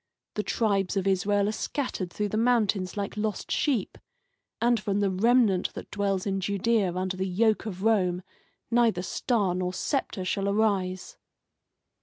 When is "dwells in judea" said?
5.91-6.95